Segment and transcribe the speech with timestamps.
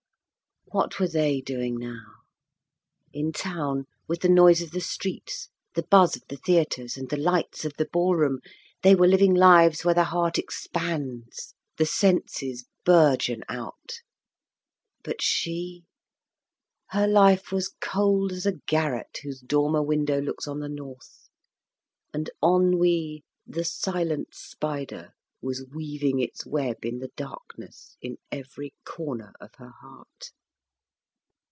[0.73, 2.05] What were they doing now?
[3.11, 7.17] In town, with the noise of the streets, the buzz of the theatres and the
[7.17, 8.39] lights of the ballroom,
[8.81, 13.95] they were living lives where the heart expands, the senses bourgeon out.
[15.03, 15.83] But she
[16.91, 21.27] her life was cold as a garret whose dormer window looks on the north,
[22.13, 25.11] and ennui, the silent spider,
[25.41, 30.31] was weaving its web in the darkness in every corner of her heart.